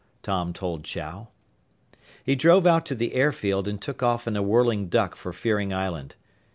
[0.23, 1.27] Tom told Chow.
[2.23, 5.71] He drove out to the airfield and took off in a Whirling Duck for Fearing
[5.71, 6.15] Island.